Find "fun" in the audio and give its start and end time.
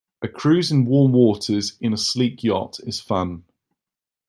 2.99-3.43